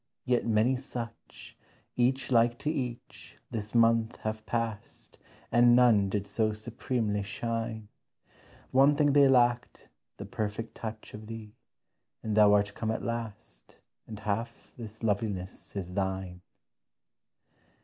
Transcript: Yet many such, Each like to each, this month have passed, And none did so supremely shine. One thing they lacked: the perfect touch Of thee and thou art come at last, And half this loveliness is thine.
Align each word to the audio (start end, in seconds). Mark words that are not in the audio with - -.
Yet 0.25 0.47
many 0.47 0.77
such, 0.77 1.55
Each 1.95 2.31
like 2.31 2.57
to 2.57 2.71
each, 2.71 3.37
this 3.51 3.75
month 3.75 4.15
have 4.15 4.43
passed, 4.47 5.19
And 5.51 5.75
none 5.75 6.09
did 6.09 6.25
so 6.25 6.53
supremely 6.53 7.21
shine. 7.21 7.87
One 8.71 8.95
thing 8.95 9.13
they 9.13 9.27
lacked: 9.27 9.89
the 10.17 10.25
perfect 10.25 10.73
touch 10.73 11.13
Of 11.13 11.27
thee 11.27 11.53
and 12.23 12.35
thou 12.35 12.51
art 12.55 12.73
come 12.73 12.89
at 12.89 13.03
last, 13.03 13.77
And 14.07 14.17
half 14.21 14.71
this 14.75 15.03
loveliness 15.03 15.75
is 15.75 15.93
thine. 15.93 16.41